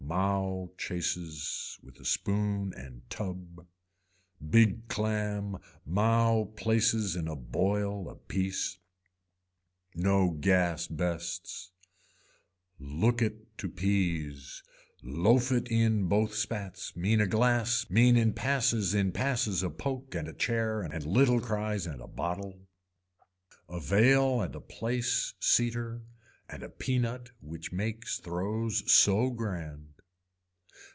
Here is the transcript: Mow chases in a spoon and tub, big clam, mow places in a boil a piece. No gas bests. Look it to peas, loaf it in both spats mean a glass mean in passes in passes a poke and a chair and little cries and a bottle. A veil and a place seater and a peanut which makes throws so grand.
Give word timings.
Mow 0.13 0.69
chases 0.77 1.79
in 1.83 1.95
a 1.95 2.03
spoon 2.03 2.73
and 2.75 3.09
tub, 3.09 3.65
big 4.49 4.89
clam, 4.89 5.57
mow 5.85 6.45
places 6.57 7.15
in 7.15 7.29
a 7.29 7.35
boil 7.37 8.09
a 8.09 8.15
piece. 8.15 8.77
No 9.95 10.31
gas 10.31 10.85
bests. 10.87 11.71
Look 12.77 13.21
it 13.21 13.57
to 13.59 13.69
peas, 13.69 14.61
loaf 15.01 15.49
it 15.49 15.69
in 15.69 16.09
both 16.09 16.35
spats 16.35 16.93
mean 16.93 17.21
a 17.21 17.27
glass 17.27 17.89
mean 17.89 18.17
in 18.17 18.33
passes 18.33 18.93
in 18.93 19.13
passes 19.13 19.63
a 19.63 19.69
poke 19.69 20.13
and 20.13 20.27
a 20.27 20.33
chair 20.33 20.81
and 20.81 21.05
little 21.05 21.39
cries 21.39 21.87
and 21.87 22.01
a 22.01 22.07
bottle. 22.07 22.59
A 23.69 23.79
veil 23.79 24.41
and 24.41 24.53
a 24.55 24.59
place 24.59 25.35
seater 25.39 26.01
and 26.49 26.63
a 26.63 26.69
peanut 26.69 27.31
which 27.39 27.71
makes 27.71 28.19
throws 28.19 28.91
so 28.91 29.29
grand. 29.29 29.87